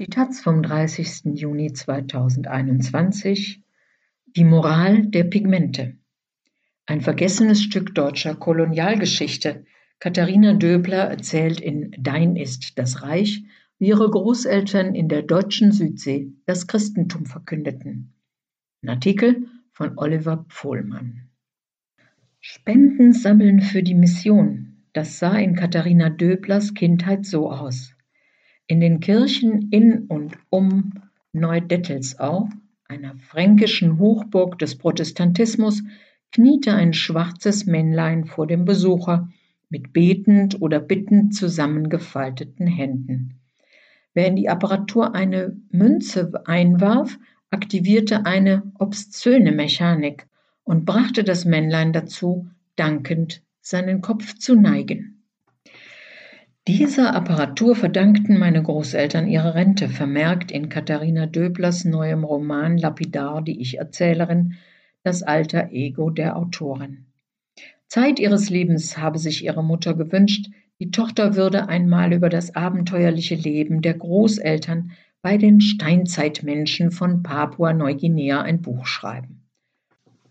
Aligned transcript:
Die 0.00 0.08
taz 0.08 0.40
vom 0.40 0.60
30. 0.60 1.36
Juni 1.36 1.72
2021 1.72 3.62
Die 4.26 4.42
Moral 4.42 5.06
der 5.06 5.22
Pigmente 5.22 5.96
Ein 6.84 7.00
vergessenes 7.00 7.62
Stück 7.62 7.94
deutscher 7.94 8.34
Kolonialgeschichte. 8.34 9.64
Katharina 10.00 10.54
Döbler 10.54 11.04
erzählt 11.04 11.60
in 11.60 11.94
Dein 11.96 12.34
ist 12.34 12.76
das 12.76 13.02
Reich, 13.02 13.44
wie 13.78 13.86
ihre 13.86 14.10
Großeltern 14.10 14.96
in 14.96 15.08
der 15.08 15.22
deutschen 15.22 15.70
Südsee 15.70 16.32
das 16.44 16.66
Christentum 16.66 17.24
verkündeten. 17.24 18.14
Ein 18.82 18.88
Artikel 18.88 19.46
von 19.70 19.96
Oliver 19.96 20.44
Pfohlmann. 20.48 21.28
Spenden 22.40 23.12
sammeln 23.12 23.60
für 23.60 23.84
die 23.84 23.94
Mission. 23.94 24.82
Das 24.92 25.20
sah 25.20 25.36
in 25.36 25.54
Katharina 25.54 26.10
Döblers 26.10 26.74
Kindheit 26.74 27.26
so 27.26 27.48
aus. 27.48 27.93
In 28.66 28.80
den 28.80 29.00
Kirchen 29.00 29.68
in 29.70 30.06
und 30.06 30.38
um 30.48 30.94
Neudettelsau, 31.32 32.48
einer 32.88 33.14
fränkischen 33.16 33.98
Hochburg 33.98 34.58
des 34.58 34.78
Protestantismus, 34.78 35.82
kniete 36.32 36.72
ein 36.72 36.94
schwarzes 36.94 37.66
Männlein 37.66 38.24
vor 38.24 38.46
dem 38.46 38.64
Besucher 38.64 39.28
mit 39.68 39.92
betend 39.92 40.62
oder 40.62 40.80
bittend 40.80 41.34
zusammengefalteten 41.34 42.66
Händen. 42.66 43.40
Wer 44.14 44.28
in 44.28 44.36
die 44.36 44.48
Apparatur 44.48 45.14
eine 45.14 45.56
Münze 45.70 46.32
einwarf, 46.46 47.18
aktivierte 47.50 48.24
eine 48.24 48.62
obszöne 48.78 49.52
Mechanik 49.52 50.26
und 50.62 50.86
brachte 50.86 51.22
das 51.22 51.44
Männlein 51.44 51.92
dazu, 51.92 52.48
dankend 52.76 53.42
seinen 53.60 54.00
Kopf 54.00 54.34
zu 54.38 54.54
neigen. 54.54 55.13
Dieser 56.66 57.14
Apparatur 57.14 57.76
verdankten 57.76 58.38
meine 58.38 58.62
Großeltern 58.62 59.28
ihre 59.28 59.54
Rente, 59.54 59.90
vermerkt 59.90 60.50
in 60.50 60.70
Katharina 60.70 61.26
Döblers 61.26 61.84
neuem 61.84 62.24
Roman 62.24 62.78
Lapidar 62.78 63.42
die 63.42 63.60
Ich-Erzählerin, 63.60 64.54
das 65.02 65.22
alter 65.22 65.72
Ego 65.72 66.08
der 66.08 66.38
Autorin. 66.38 67.04
Zeit 67.86 68.18
ihres 68.18 68.48
Lebens 68.48 68.96
habe 68.96 69.18
sich 69.18 69.44
ihre 69.44 69.62
Mutter 69.62 69.92
gewünscht, 69.92 70.48
die 70.80 70.90
Tochter 70.90 71.36
würde 71.36 71.68
einmal 71.68 72.14
über 72.14 72.30
das 72.30 72.54
abenteuerliche 72.56 73.34
Leben 73.34 73.82
der 73.82 73.94
Großeltern 73.94 74.92
bei 75.20 75.36
den 75.36 75.60
Steinzeitmenschen 75.60 76.92
von 76.92 77.22
Papua-Neuguinea 77.22 78.40
ein 78.40 78.62
Buch 78.62 78.86
schreiben. 78.86 79.42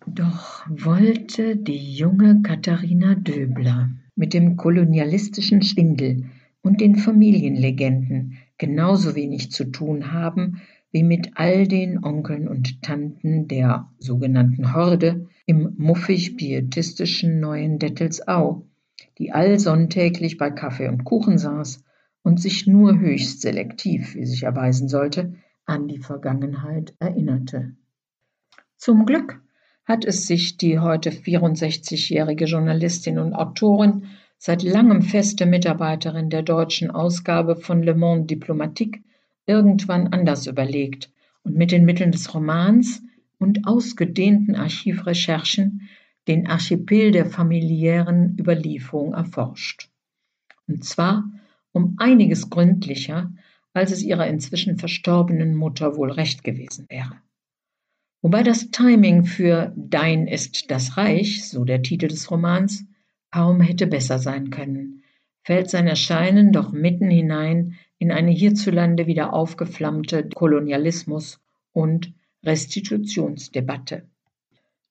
Doch 0.08 0.66
wollte 0.68 1.58
die 1.58 1.94
junge 1.94 2.42
Katharina 2.42 3.14
Döbler 3.14 3.92
mit 4.16 4.33
dem 4.33 4.58
kolonialistischen 4.58 5.61
Schwindel 5.61 6.25
und 6.61 6.81
den 6.81 6.95
Familienlegenden 6.95 8.38
genauso 8.58 9.16
wenig 9.16 9.52
zu 9.52 9.66
tun 9.66 10.14
haben 10.14 10.61
wie 10.92 11.03
mit 11.03 11.31
all 11.36 11.67
den 11.67 12.03
Onkeln 12.03 12.47
und 12.47 12.81
Tanten 12.84 13.47
der 13.47 13.91
sogenannten 13.97 14.73
Horde 14.75 15.28
im 15.45 15.73
muffig-pietistischen 15.78 17.39
neuen 17.39 17.80
Dettelsau, 17.80 18.67
die 19.17 19.31
allsonntäglich 19.31 20.38
bei 20.38 20.52
Kaffee 20.52 20.88
und 20.88 21.03
Kuchen 21.03 21.38
saß 21.38 21.84
und 22.22 22.39
sich 22.39 22.67
nur 22.67 23.00
höchst 23.00 23.41
selektiv, 23.41 24.16
wie 24.16 24.25
sich 24.25 24.44
erweisen 24.44 24.88
sollte, 24.88 25.34
an 25.66 25.88
die 25.88 26.00
Vergangenheit 26.00 26.94
erinnerte. 27.00 27.75
Zum 28.78 29.06
Glück 29.06 29.41
hat 29.86 30.06
es 30.06 30.28
sich 30.28 30.58
die 30.58 30.80
heute 30.80 31.09
64-jährige 31.09 32.45
Journalistin 32.45 33.20
und 33.20 33.34
Autorin, 33.34 34.06
seit 34.38 34.64
langem 34.64 35.02
feste 35.02 35.45
Mitarbeiterin 35.45 36.30
der 36.30 36.42
deutschen 36.42 36.92
Ausgabe 36.92 37.56
von 37.56 37.84
Le 37.84 37.95
Monde 37.95 38.28
Diplomatique, 38.28 39.03
irgendwann 39.45 40.08
anders 40.08 40.48
überlegt 40.48 41.12
und 41.44 41.56
mit 41.56 41.72
den 41.72 41.86
Mitteln 41.86 42.12
des 42.12 42.34
Romans 42.34 43.02
und 43.40 43.68
ausgedehnten 43.68 44.56
Archivrecherchen 44.56 45.90
den 46.28 46.47
Archipel 46.47 47.12
der 47.12 47.25
familiären 47.25 48.38
Überlieferung 48.40 49.13
erforscht. 49.13 49.90
Und 50.68 50.86
zwar 50.86 51.30
um 51.74 51.96
einiges 51.97 52.50
gründlicher, 52.50 53.34
als 53.74 53.91
es 53.91 54.03
ihrer 54.03 54.28
inzwischen 54.28 54.78
verstorbenen 54.78 55.56
Mutter 55.56 55.97
wohl 55.97 56.12
recht 56.12 56.44
gewesen 56.44 56.86
wäre. 56.90 57.18
Wobei 58.23 58.41
das 58.41 58.72
Timing 58.72 59.25
für 59.25 59.73
Dein 59.75 60.28
ist 60.28 60.72
das 60.72 60.95
Reich, 60.95 61.50
so 61.50 61.66
der 61.66 61.81
Titel 61.81 62.07
des 62.07 62.31
Romans, 62.31 62.85
kaum 63.31 63.59
hätte 63.59 63.85
besser 63.85 64.17
sein 64.17 64.50
können, 64.50 65.03
fällt 65.44 65.69
sein 65.69 65.88
Erscheinen 65.88 66.53
doch 66.53 66.72
mitten 66.72 67.09
hinein 67.09 67.75
in 67.97 68.13
eine 68.13 68.31
hierzulande 68.31 69.07
wieder 69.07 69.33
aufgeflammte 69.33 70.29
Kolonialismus- 70.29 71.41
und 71.73 72.13
Restitutionsdebatte. 72.45 74.07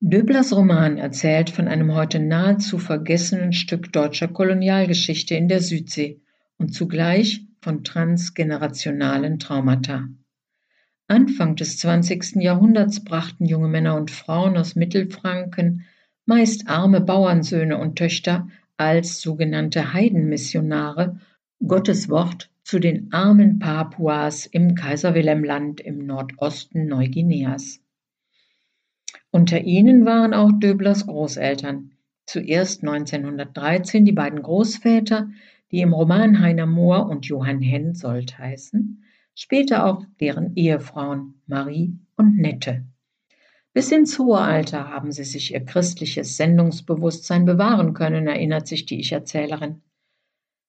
Döblers 0.00 0.54
Roman 0.54 0.98
erzählt 0.98 1.48
von 1.48 1.68
einem 1.68 1.94
heute 1.94 2.18
nahezu 2.18 2.76
vergessenen 2.76 3.54
Stück 3.54 3.94
deutscher 3.94 4.28
Kolonialgeschichte 4.28 5.34
in 5.36 5.48
der 5.48 5.60
Südsee 5.60 6.20
und 6.58 6.74
zugleich 6.74 7.46
von 7.62 7.82
transgenerationalen 7.82 9.38
Traumata. 9.38 10.08
Anfang 11.08 11.56
des 11.56 11.78
20. 11.78 12.36
Jahrhunderts 12.36 13.04
brachten 13.04 13.44
junge 13.44 13.68
Männer 13.68 13.96
und 13.96 14.10
Frauen 14.10 14.56
aus 14.56 14.76
Mittelfranken, 14.76 15.84
meist 16.24 16.68
arme 16.68 17.00
Bauernsöhne 17.00 17.78
und 17.78 17.96
Töchter, 17.96 18.48
als 18.76 19.20
sogenannte 19.20 19.92
Heidenmissionare 19.92 21.20
Gottes 21.66 22.08
Wort 22.08 22.50
zu 22.64 22.78
den 22.78 23.12
armen 23.12 23.58
Papuas 23.58 24.46
im 24.46 24.74
Kaiser 24.74 25.14
Wilhelm 25.14 25.44
Land 25.44 25.80
im 25.80 26.06
Nordosten 26.06 26.86
Neuguineas. 26.86 27.80
Unter 29.30 29.60
ihnen 29.62 30.04
waren 30.04 30.34
auch 30.34 30.52
Döblers 30.52 31.06
Großeltern, 31.06 31.92
zuerst 32.26 32.82
1913 32.82 34.04
die 34.04 34.12
beiden 34.12 34.42
Großväter, 34.42 35.30
die 35.70 35.80
im 35.80 35.92
Roman 35.92 36.40
Heiner 36.40 36.66
Mohr 36.66 37.08
und 37.08 37.26
Johann 37.26 37.60
Hensoldt 37.60 38.38
heißen, 38.38 39.01
später 39.34 39.86
auch 39.86 40.04
deren 40.20 40.54
Ehefrauen 40.56 41.42
Marie 41.46 41.98
und 42.16 42.38
Nette. 42.38 42.84
Bis 43.74 43.90
ins 43.90 44.18
hohe 44.18 44.38
Alter 44.38 44.90
haben 44.90 45.12
sie 45.12 45.24
sich 45.24 45.52
ihr 45.52 45.64
christliches 45.64 46.36
Sendungsbewusstsein 46.36 47.46
bewahren 47.46 47.94
können, 47.94 48.26
erinnert 48.26 48.66
sich 48.66 48.84
die 48.84 49.00
Ich-Erzählerin. 49.00 49.82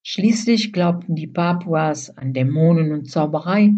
Schließlich 0.03 0.73
glaubten 0.73 1.15
die 1.15 1.27
Papuas 1.27 2.17
an 2.17 2.33
Dämonen 2.33 2.91
und 2.91 3.09
Zauberei, 3.09 3.73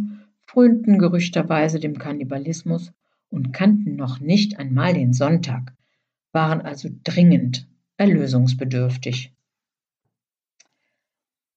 frönten 0.45 0.99
gerüchterweise 0.99 1.79
dem 1.79 1.97
Kannibalismus 1.97 2.93
und 3.29 3.51
kannten 3.51 3.95
noch 3.95 4.19
nicht 4.19 4.57
einmal 4.57 4.93
den 4.93 5.13
Sonntag, 5.13 5.73
waren 6.31 6.61
also 6.61 6.89
dringend 7.03 7.67
erlösungsbedürftig. 7.97 9.34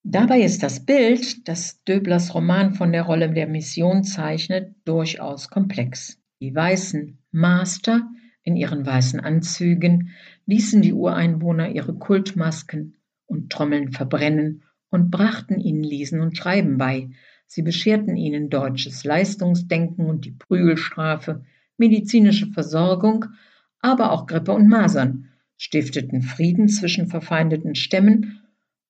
Dabei 0.04 0.40
ist 0.42 0.62
das 0.62 0.86
Bild, 0.86 1.48
das 1.48 1.82
Döblers 1.84 2.34
Roman 2.34 2.74
von 2.74 2.92
der 2.92 3.02
Rolle 3.02 3.32
der 3.32 3.48
Mission 3.48 4.04
zeichnet, 4.04 4.74
durchaus 4.84 5.50
komplex. 5.50 6.20
Die 6.40 6.54
weißen 6.54 7.18
Master 7.32 8.08
in 8.42 8.56
ihren 8.56 8.86
weißen 8.86 9.20
Anzügen 9.20 10.10
ließen 10.46 10.82
die 10.82 10.92
Ureinwohner 10.92 11.70
ihre 11.70 11.94
Kultmasken 11.94 12.96
und 13.26 13.50
Trommeln 13.50 13.92
verbrennen 13.92 14.62
und 14.88 15.10
brachten 15.10 15.60
ihnen 15.60 15.82
Lesen 15.82 16.20
und 16.20 16.36
Schreiben 16.36 16.78
bei. 16.78 17.10
Sie 17.46 17.62
bescherten 17.62 18.16
ihnen 18.16 18.50
deutsches 18.50 19.04
Leistungsdenken 19.04 20.06
und 20.06 20.24
die 20.24 20.30
Prügelstrafe, 20.30 21.44
medizinische 21.76 22.46
Versorgung, 22.46 23.26
aber 23.80 24.12
auch 24.12 24.26
Grippe 24.26 24.52
und 24.52 24.68
Masern, 24.68 25.28
stifteten 25.56 26.22
Frieden 26.22 26.68
zwischen 26.68 27.08
verfeindeten 27.08 27.74
Stämmen 27.74 28.40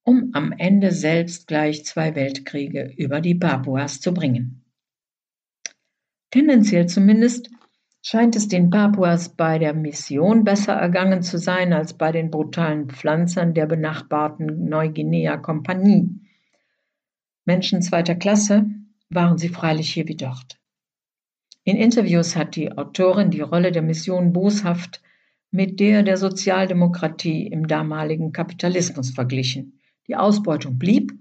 um 0.09 0.31
am 0.33 0.53
Ende 0.57 0.91
selbst 0.91 1.49
gleich 1.49 1.85
zwei 1.85 2.15
Weltkriege 2.15 2.95
über 2.97 3.21
die 3.21 3.35
Papuas 3.35 4.01
zu 4.01 4.15
bringen. 4.15 4.65
Tendenziell 6.31 6.87
zumindest 6.87 7.51
scheint 8.01 8.35
es 8.35 8.49
den 8.49 8.71
Papuas 8.71 9.29
bei 9.37 9.59
der 9.59 9.75
Mission 9.75 10.45
besser 10.45 10.73
ergangen 10.73 11.21
zu 11.21 11.37
sein 11.37 11.75
als 11.75 11.93
bei 11.93 12.11
den 12.11 12.31
brutalen 12.31 12.89
Pflanzern 12.89 13.53
der 13.53 13.67
benachbarten 13.67 14.71
Neuguinea-Kompanie. 14.71 16.09
Menschen 17.45 17.83
zweiter 17.83 18.15
Klasse 18.15 18.65
waren 19.11 19.37
sie 19.37 19.51
freilich 19.51 19.93
hier 19.93 20.09
wie 20.09 20.17
dort. 20.17 20.59
In 21.65 21.77
Interviews 21.77 22.35
hat 22.35 22.57
die 22.57 22.73
Autorin 22.73 23.31
die 23.31 23.43
Rolle 23.43 23.73
der 23.73 23.83
Mission 23.83 24.33
boshaft 24.33 25.03
mit 25.51 25.81
der 25.81 26.03
der 26.03 26.17
Sozialdemokratie 26.17 27.47
im 27.47 27.69
damaligen 27.69 28.33
Kapitalismus 28.33 29.11
verglichen. 29.11 29.78
Die 30.09 30.17
Ausbeutung 30.17 30.79
blieb, 30.79 31.13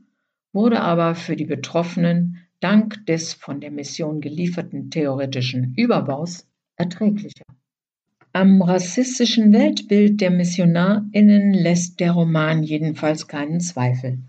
wurde 0.54 0.80
aber 0.80 1.14
für 1.14 1.36
die 1.36 1.46
Betroffenen 1.46 2.38
dank 2.62 3.06
des 3.06 3.34
von 3.34 3.60
der 3.60 3.70
Mission 3.70 4.22
gelieferten 4.22 4.90
theoretischen 4.90 5.74
Überbaus 5.76 6.48
erträglicher. 6.78 7.44
Am 8.34 8.62
rassistischen 8.62 9.52
Weltbild 9.52 10.22
der 10.22 10.32
MissionarInnen 10.32 11.54
lässt 11.54 12.00
der 12.00 12.14
Roman 12.14 12.64
jedenfalls 12.64 13.28
keinen 13.28 13.60
Zweifel. 13.60 14.20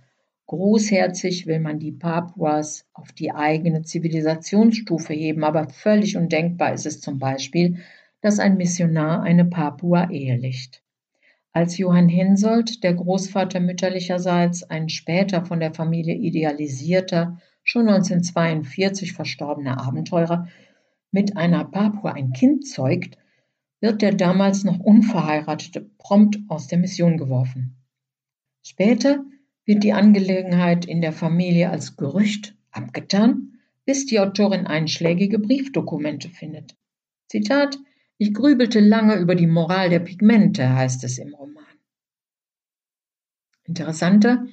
Großherzig 0.46 1.46
will 1.46 1.60
man 1.60 1.78
die 1.78 1.92
Papuas 1.92 2.86
auf 2.94 3.12
die 3.12 3.32
eigene 3.32 3.82
Zivilisationsstufe 3.82 5.12
heben, 5.12 5.44
aber 5.44 5.68
völlig 5.68 6.16
undenkbar 6.16 6.72
ist 6.72 6.86
es 6.86 7.00
zum 7.00 7.18
Beispiel, 7.18 7.76
dass 8.22 8.38
ein 8.38 8.56
Missionar 8.56 9.22
eine 9.22 9.44
Papua 9.44 10.10
ehelicht. 10.10 10.82
Als 11.52 11.78
Johann 11.78 12.08
Hensoldt, 12.08 12.84
der 12.84 12.94
Großvater 12.94 13.60
mütterlicherseits, 13.60 14.64
ein 14.64 14.88
später 14.88 15.44
von 15.44 15.60
der 15.60 15.74
Familie 15.74 16.14
idealisierter, 16.14 17.40
schon 17.62 17.88
1942 17.88 19.12
verstorbener 19.12 19.80
Abenteurer, 19.80 20.48
mit 21.10 21.36
einer 21.36 21.64
Papua 21.64 22.12
ein 22.12 22.32
Kind 22.32 22.66
zeugt, 22.66 23.16
wird 23.80 24.02
der 24.02 24.14
damals 24.14 24.64
noch 24.64 24.78
Unverheiratete 24.78 25.88
prompt 25.98 26.38
aus 26.48 26.66
der 26.66 26.78
Mission 26.78 27.16
geworfen. 27.16 27.76
Später 28.62 29.24
wird 29.64 29.84
die 29.84 29.92
Angelegenheit 29.92 30.84
in 30.84 31.00
der 31.00 31.12
Familie 31.12 31.70
als 31.70 31.96
Gerücht 31.96 32.56
abgetan, 32.70 33.58
bis 33.84 34.06
die 34.06 34.20
Autorin 34.20 34.66
einschlägige 34.66 35.38
Briefdokumente 35.38 36.28
findet. 36.28 36.76
Zitat 37.28 37.78
Ich 38.20 38.34
grübelte 38.34 38.80
lange 38.80 39.16
über 39.16 39.36
die 39.36 39.46
Moral 39.46 39.90
der 39.90 40.00
Pigmente, 40.00 40.74
heißt 40.74 41.04
es 41.04 41.18
im 41.18 41.34
Roman. 41.34 41.64
Interessanter 43.64 44.44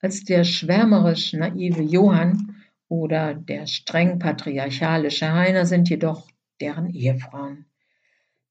als 0.00 0.24
der 0.24 0.44
schwärmerisch 0.44 1.32
naive 1.32 1.80
Johann 1.80 2.56
oder 2.88 3.34
der 3.34 3.66
streng 3.66 4.18
patriarchalische 4.18 5.32
Heiner 5.32 5.64
sind 5.64 5.88
jedoch 5.88 6.28
deren 6.60 6.90
Ehefrauen. 6.90 7.64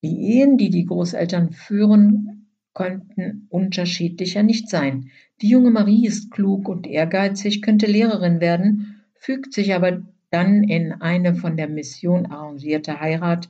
Die 0.03 0.39
Ehen, 0.39 0.57
die 0.57 0.71
die 0.71 0.85
Großeltern 0.85 1.51
führen, 1.51 2.49
konnten 2.73 3.45
unterschiedlicher 3.49 4.41
nicht 4.41 4.69
sein. 4.69 5.11
Die 5.41 5.49
junge 5.49 5.69
Marie 5.69 6.07
ist 6.07 6.31
klug 6.31 6.67
und 6.67 6.87
ehrgeizig, 6.87 7.61
könnte 7.61 7.85
Lehrerin 7.85 8.41
werden, 8.41 9.03
fügt 9.13 9.53
sich 9.53 9.75
aber 9.75 10.03
dann 10.31 10.63
in 10.63 10.91
eine 10.91 11.35
von 11.35 11.55
der 11.55 11.69
Mission 11.69 12.25
arrangierte 12.25 12.99
Heirat, 12.99 13.49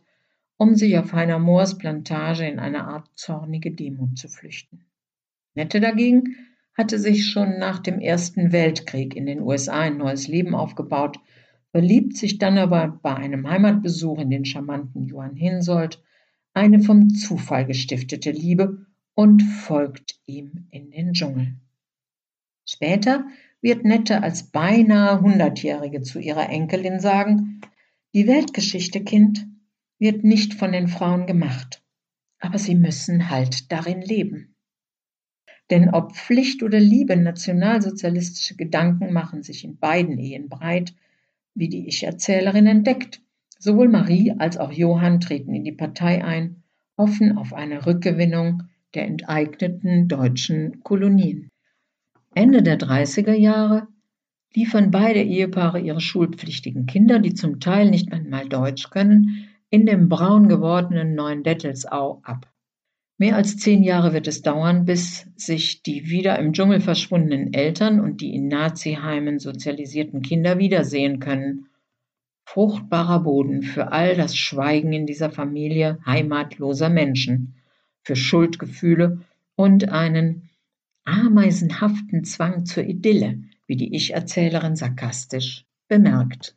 um 0.58 0.76
sich 0.76 0.98
auf 0.98 1.14
einer 1.14 1.40
Moorsplantage 1.40 2.48
in 2.48 2.60
eine 2.60 2.86
Art 2.86 3.10
zornige 3.16 3.72
Demut 3.72 4.18
zu 4.18 4.28
flüchten. 4.28 4.86
Nette 5.54 5.80
dagegen 5.80 6.36
hatte 6.78 7.00
sich 7.00 7.28
schon 7.28 7.58
nach 7.60 7.80
dem 7.80 8.00
Ersten 8.00 8.52
Weltkrieg 8.52 9.16
in 9.16 9.26
den 9.26 9.42
USA 9.42 9.80
ein 9.80 9.98
neues 9.98 10.28
Leben 10.28 10.56
aufgebaut, 10.56 11.20
verliebt 11.72 12.18
sich 12.18 12.38
dann 12.38 12.58
aber 12.58 13.00
bei 13.02 13.16
einem 13.16 13.50
Heimatbesuch 13.50 14.20
in 14.20 14.30
den 14.30 14.46
charmanten 14.46 15.06
Johann 15.06 15.36
Hinsold, 15.36 16.02
eine 16.54 16.80
vom 16.80 17.10
Zufall 17.10 17.66
gestiftete 17.66 18.32
Liebe 18.32 18.86
und 19.14 19.42
folgt 19.42 20.20
ihm 20.26 20.68
in 20.72 20.92
den 20.92 21.14
Dschungel. 21.14 21.56
Später 22.66 23.26
wird 23.62 23.86
Nette 23.86 24.24
als 24.24 24.44
beinahe 24.52 25.22
Hundertjährige 25.22 26.02
zu 26.02 26.20
ihrer 26.20 26.50
Enkelin 26.50 27.00
sagen, 27.00 27.62
die 28.14 28.28
Weltgeschichte, 28.28 29.04
Kind, 29.04 29.48
wird 30.00 30.24
nicht 30.24 30.54
von 30.54 30.72
den 30.72 30.88
Frauen 30.88 31.26
gemacht, 31.26 31.84
aber 32.40 32.58
sie 32.58 32.76
müssen 32.76 33.30
halt 33.30 33.72
darin 33.72 34.02
leben. 34.02 34.56
Denn 35.72 35.90
ob 35.90 36.16
Pflicht 36.16 36.62
oder 36.62 36.80
Liebe, 36.80 37.16
nationalsozialistische 37.16 38.56
Gedanken 38.56 39.12
machen 39.12 39.42
sich 39.42 39.64
in 39.64 39.78
beiden 39.78 40.20
Ehen 40.20 40.48
breit, 40.48 40.94
wie 41.56 41.70
die 41.70 41.88
Ich-Erzählerin 41.88 42.68
entdeckt. 42.68 43.22
Sowohl 43.58 43.90
Marie 43.90 44.32
als 44.38 44.58
auch 44.58 44.72
Johann 44.72 45.22
treten 45.22 45.56
in 45.56 45.64
die 45.64 45.72
Partei 45.72 46.24
ein, 46.24 46.64
hoffen 46.98 47.38
auf 47.38 47.54
eine 47.54 47.86
Rückgewinnung 47.86 48.64
der 48.94 49.06
enteigneten 49.08 50.08
deutschen 50.08 50.84
Kolonien. 50.84 51.50
Ende 52.36 52.62
der 52.62 52.78
30er 52.78 53.34
Jahre 53.34 53.88
liefern 54.54 54.92
beide 54.92 55.22
Ehepaare 55.22 55.80
ihre 55.80 56.02
schulpflichtigen 56.02 56.86
Kinder, 56.86 57.20
die 57.20 57.34
zum 57.34 57.60
Teil 57.60 57.90
nicht 57.90 58.12
einmal 58.14 58.48
Deutsch 58.48 58.90
können, 58.90 59.48
in 59.70 59.86
dem 59.86 60.10
braun 60.10 60.48
gewordenen 60.48 61.16
neuen 61.16 61.44
Dettelsau 61.44 62.22
ab. 62.24 62.52
Mehr 63.18 63.38
als 63.38 63.58
zehn 63.58 63.82
Jahre 63.84 64.14
wird 64.14 64.28
es 64.28 64.42
dauern, 64.42 64.84
bis 64.84 65.28
sich 65.38 65.84
die 65.84 66.10
wieder 66.10 66.38
im 66.38 66.52
Dschungel 66.52 66.82
verschwundenen 66.82 67.54
Eltern 67.54 68.02
und 68.02 68.20
die 68.20 68.36
in 68.36 68.50
Naziheimen 68.50 69.40
sozialisierten 69.40 70.22
Kinder 70.22 70.58
wiedersehen 70.58 71.20
können. 71.20 71.68
Fruchtbarer 72.46 73.22
Boden 73.22 73.64
für 73.64 73.92
all 73.94 74.16
das 74.16 74.36
Schweigen 74.36 74.92
in 74.92 75.06
dieser 75.06 75.32
Familie 75.32 76.00
heimatloser 76.06 76.90
Menschen 76.90 77.56
für 78.04 78.16
Schuldgefühle 78.18 79.22
und 79.56 79.90
einen 79.90 80.50
ameisenhaften 81.06 82.24
Zwang 82.26 82.66
zur 82.66 82.84
Idylle, 82.84 83.44
wie 83.66 83.78
die 83.78 83.96
Ich-Erzählerin 83.96 84.76
sarkastisch 84.76 85.66
bemerkt. 85.88 86.56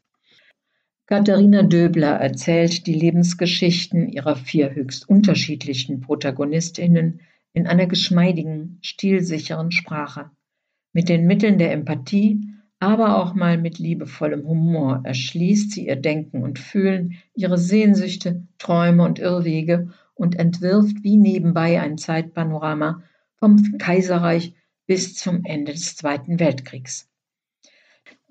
Katharina 1.09 1.63
Döbler 1.63 2.17
erzählt 2.17 2.87
die 2.87 2.93
Lebensgeschichten 2.93 4.11
ihrer 4.11 4.37
vier 4.37 4.75
höchst 4.75 5.09
unterschiedlichen 5.09 6.03
Protagonistinnen 6.03 7.23
in 7.55 7.67
einer 7.67 7.87
geschmeidigen, 7.87 8.79
stilsicheren 8.83 9.71
Sprache. 9.71 10.31
Mit 10.93 11.09
den 11.09 11.27
Mitteln 11.27 11.57
der 11.57 11.73
Empathie, 11.73 12.43
aber 12.79 13.17
auch 13.17 13.33
mal 13.33 13.57
mit 13.57 13.79
liebevollem 13.79 14.47
Humor 14.47 15.01
erschließt 15.05 15.73
sie 15.73 15.87
ihr 15.87 15.97
Denken 15.97 16.43
und 16.43 16.59
Fühlen, 16.59 17.15
ihre 17.35 17.57
Sehnsüchte, 17.57 18.47
Träume 18.59 19.03
und 19.03 19.19
Irrwege 19.19 19.95
und 20.13 20.39
entwirft 20.39 21.03
wie 21.05 21.17
nebenbei 21.17 21.81
ein 21.81 21.97
Zeitpanorama 21.97 23.03
vom 23.37 23.79
Kaiserreich 23.79 24.53
bis 24.87 25.15
zum 25.15 25.47
Ende 25.47 25.73
des 25.73 25.97
Zweiten 25.97 26.39
Weltkriegs. 26.39 27.09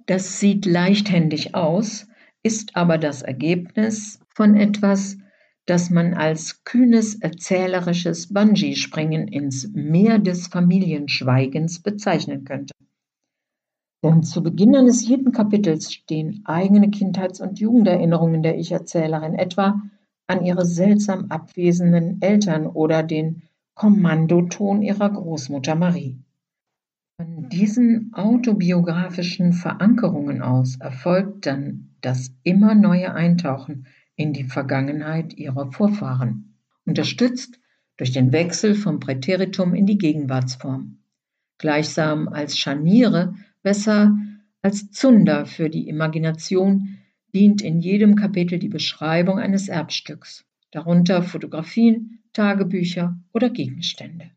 Das 0.06 0.40
sieht 0.40 0.68
leichthändig 0.68 1.56
aus, 1.56 2.08
ist 2.48 2.78
aber 2.78 2.98
das 2.98 3.24
Ergebnis 3.24 4.22
von 4.34 4.56
etwas, 4.56 5.18
das 5.66 5.90
man 5.90 6.14
als 6.14 6.64
kühnes 6.64 7.16
erzählerisches 7.16 8.34
Bungee-Springen 8.34 9.28
ins 9.28 9.70
Meer 9.74 10.18
des 10.18 10.48
Familienschweigens 10.48 11.82
bezeichnen 11.82 12.46
könnte. 12.46 12.72
Denn 14.02 14.24
zu 14.24 14.42
Beginn 14.42 14.78
eines 14.78 15.06
jeden 15.06 15.34
Kapitels 15.34 15.92
stehen 15.92 16.42
eigene 16.46 16.90
Kindheits- 16.90 17.42
und 17.42 17.60
Jugenderinnerungen 17.60 18.44
der 18.44 18.58
Ich-Erzählerin, 18.58 19.34
etwa 19.34 19.82
an 20.28 20.46
ihre 20.46 20.66
seltsam 20.66 21.26
abwesenden 21.28 22.22
Eltern 22.22 22.66
oder 22.66 23.04
den 23.04 23.42
Kommandoton 23.76 24.82
ihrer 24.84 25.10
Großmutter 25.10 25.76
Marie. 25.76 26.18
Von 27.20 27.50
diesen 27.50 28.14
autobiografischen 28.14 29.52
Verankerungen 29.52 30.42
aus 30.42 30.78
erfolgt 30.80 31.46
dann 31.46 31.87
das 32.02 32.32
immer 32.44 32.76
neue 32.76 33.14
Eintauchen 33.14 33.88
in 34.16 34.34
die 34.34 34.44
Vergangenheit 34.44 35.34
ihrer 35.34 35.72
Vorfahren, 35.72 36.56
unterstützt 36.86 37.60
durch 37.98 38.12
den 38.12 38.32
Wechsel 38.32 38.76
vom 38.76 39.00
Präteritum 39.00 39.74
in 39.74 39.86
die 39.86 39.98
Gegenwartsform, 39.98 41.00
gleichsam 41.58 42.28
als 42.28 42.58
Scharniere, 42.58 43.36
besser 43.64 44.16
als 44.62 44.92
Zunder 44.92 45.46
für 45.46 45.70
die 45.70 45.88
Imagination 45.88 46.98
dient 47.34 47.62
in 47.62 47.80
jedem 47.80 48.16
Kapitel 48.16 48.60
die 48.60 48.70
Beschreibung 48.70 49.40
eines 49.40 49.68
Erbstücks, 49.68 50.46
darunter 50.72 51.24
Fotografien, 51.24 52.20
Tagebücher 52.34 53.20
oder 53.34 53.50
Gegenstände. 53.50 54.32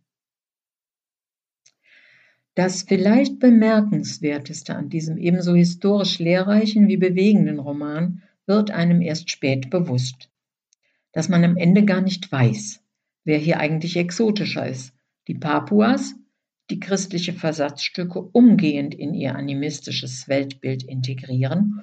Das 2.55 2.83
vielleicht 2.83 3.39
bemerkenswerteste 3.39 4.75
an 4.75 4.89
diesem 4.89 5.19
ebenso 5.19 5.55
historisch 5.55 6.19
lehrreichen 6.19 6.89
wie 6.89 6.97
bewegenden 6.97 7.59
Roman 7.59 8.23
wird 8.47 8.71
einem 8.71 9.01
erst 9.01 9.31
spät 9.31 9.71
bewusst, 9.71 10.31
dass 11.13 11.29
man 11.29 11.45
am 11.45 11.57
Ende 11.57 11.85
gar 11.85 12.01
nicht 12.01 12.31
weiß, 12.31 12.83
wer 13.25 13.39
hier 13.39 13.61
eigentlich 13.61 13.97
exotischer 13.97 14.67
ist, 14.67 14.93
die 15.29 15.35
Papuas, 15.35 16.17
die 16.71 16.81
christliche 16.81 17.33
Versatzstücke 17.33 18.21
umgehend 18.21 18.95
in 18.95 19.15
ihr 19.15 19.37
animistisches 19.37 20.29
Weltbild 20.29 20.83
integrieren, 20.83 21.83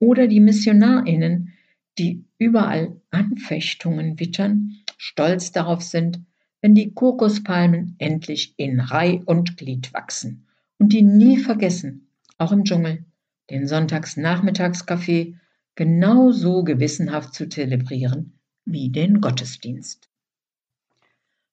oder 0.00 0.28
die 0.28 0.40
Missionarinnen, 0.40 1.52
die 1.98 2.24
überall 2.38 3.00
Anfechtungen 3.10 4.20
wittern, 4.20 4.76
stolz 4.96 5.50
darauf 5.52 5.82
sind, 5.82 6.20
wenn 6.60 6.74
die 6.74 6.92
Kokospalmen 6.92 7.94
endlich 7.98 8.54
in 8.56 8.80
Reih 8.80 9.22
und 9.24 9.56
Glied 9.56 9.92
wachsen 9.92 10.46
und 10.78 10.92
die 10.92 11.02
nie 11.02 11.38
vergessen, 11.38 12.08
auch 12.36 12.52
im 12.52 12.64
Dschungel, 12.64 13.04
den 13.50 13.66
Sonntagsnachmittagskaffee 13.66 15.36
genauso 15.74 16.64
gewissenhaft 16.64 17.34
zu 17.34 17.48
zelebrieren 17.48 18.38
wie 18.64 18.90
den 18.90 19.20
Gottesdienst. 19.20 20.08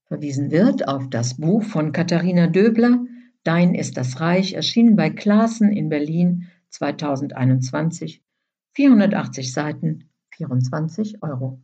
Verwiesen 0.06 0.52
wird 0.52 0.88
auf 0.88 1.10
das 1.10 1.38
Buch 1.38 1.64
von 1.64 1.92
Katharina 1.92 2.48
Döbler, 2.48 3.06
Dein 3.46 3.76
ist 3.76 3.96
das 3.96 4.20
Reich, 4.20 4.54
erschienen 4.54 4.96
bei 4.96 5.12
Klaassen 5.12 5.72
in 5.72 5.88
Berlin 5.88 6.50
2021 6.70 8.24
480 8.72 9.54
Seiten, 9.54 10.10
24 10.32 11.22
Euro. 11.22 11.62